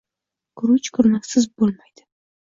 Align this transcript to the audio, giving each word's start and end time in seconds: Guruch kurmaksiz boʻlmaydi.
Guruch 0.61 0.87
kurmaksiz 0.95 1.47
boʻlmaydi. 1.63 2.07